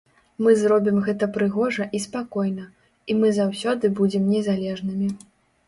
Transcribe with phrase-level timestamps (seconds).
[0.43, 2.65] Мы зробім гэта прыгожа і спакойна,
[3.09, 5.15] і мы заўсёды будзем незалежнымі.